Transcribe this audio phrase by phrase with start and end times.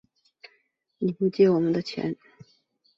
[0.97, 2.45] 你不借我们钱的话